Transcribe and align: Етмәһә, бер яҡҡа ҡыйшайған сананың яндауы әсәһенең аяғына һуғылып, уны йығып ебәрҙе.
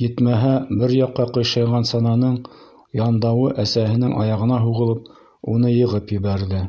Етмәһә, 0.00 0.50
бер 0.82 0.92
яҡҡа 0.98 1.26
ҡыйшайған 1.38 1.88
сананың 1.94 2.36
яндауы 3.04 3.50
әсәһенең 3.66 4.18
аяғына 4.28 4.64
һуғылып, 4.70 5.14
уны 5.56 5.78
йығып 5.82 6.20
ебәрҙе. 6.22 6.68